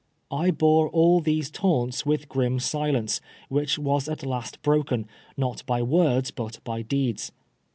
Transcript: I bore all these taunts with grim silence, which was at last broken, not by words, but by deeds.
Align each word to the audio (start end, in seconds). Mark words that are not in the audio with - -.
I 0.31 0.49
bore 0.49 0.89
all 0.89 1.19
these 1.21 1.51
taunts 1.51 2.07
with 2.07 2.27
grim 2.27 2.57
silence, 2.59 3.21
which 3.49 3.77
was 3.77 4.09
at 4.09 4.25
last 4.25 4.59
broken, 4.63 5.05
not 5.37 5.63
by 5.67 5.83
words, 5.83 6.31
but 6.31 6.57
by 6.63 6.81
deeds. 6.81 7.31